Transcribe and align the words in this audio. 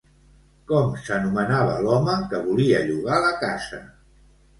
Com 0.69 0.95
s'anomenava 1.09 1.75
l'home 1.87 2.15
que 2.31 2.39
volia 2.47 2.79
llogar 2.87 3.21
la 3.27 3.31
casa? 3.45 3.83